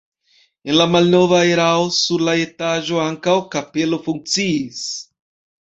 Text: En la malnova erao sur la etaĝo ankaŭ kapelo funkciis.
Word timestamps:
En 0.71 0.77
la 0.79 0.87
malnova 0.93 1.41
erao 1.49 1.83
sur 1.97 2.25
la 2.29 2.35
etaĝo 2.47 3.05
ankaŭ 3.05 3.39
kapelo 3.57 4.01
funkciis. 4.09 4.85